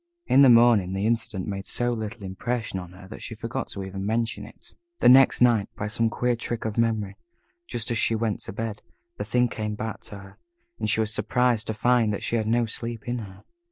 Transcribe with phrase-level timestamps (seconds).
[0.25, 3.83] In the morning, the incident made so little impression on her, that she forgot to
[3.83, 4.73] even mention it.
[4.97, 7.17] The next night, by some queer trick of memory,
[7.67, 8.81] just as she went to bed,
[9.17, 10.37] the thing came back to her,
[10.79, 13.43] and she was surprised to find that she had no sleep in her.